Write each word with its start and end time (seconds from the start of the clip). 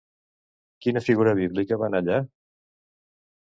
Quina 0.85 1.03
figura 1.07 1.33
bíblica 1.41 1.79
va 1.83 1.91
anar 1.91 2.01
allà? 2.05 2.19